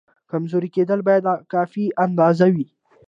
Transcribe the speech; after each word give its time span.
کمزوری 0.31 0.69
کېدل 0.75 0.99
باید 1.07 1.23
کافي 1.53 1.85
اندازه 2.05 2.45
وي. 2.53 2.67